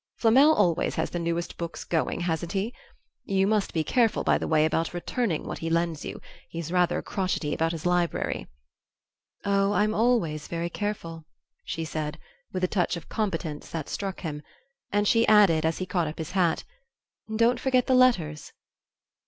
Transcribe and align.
"Flamel 0.17 0.51
always 0.55 0.95
has 0.95 1.11
the 1.11 1.19
newest 1.19 1.57
books 1.59 1.83
going, 1.83 2.21
hasn't 2.21 2.53
he? 2.53 2.73
You 3.23 3.45
must 3.45 3.71
be 3.71 3.83
careful, 3.83 4.23
by 4.23 4.39
the 4.39 4.47
way, 4.47 4.65
about 4.65 4.95
returning 4.95 5.45
what 5.45 5.59
he 5.59 5.69
lends 5.69 6.03
you. 6.03 6.19
He's 6.49 6.71
rather 6.71 7.03
crotchety 7.03 7.53
about 7.53 7.71
his 7.71 7.85
library." 7.85 8.47
"Oh, 9.45 9.73
I'm 9.73 9.93
always 9.93 10.47
very 10.47 10.71
careful," 10.71 11.25
she 11.63 11.85
said, 11.85 12.17
with 12.51 12.63
a 12.63 12.67
touch 12.67 12.97
of 12.97 13.09
competence 13.09 13.69
that 13.69 13.87
struck 13.89 14.21
him; 14.21 14.41
and 14.91 15.07
she 15.07 15.27
added, 15.27 15.67
as 15.67 15.77
he 15.77 15.85
caught 15.85 16.07
up 16.07 16.17
his 16.17 16.31
hat: 16.31 16.63
"Don't 17.37 17.59
forget 17.59 17.85
the 17.85 17.93
letters." 17.93 18.53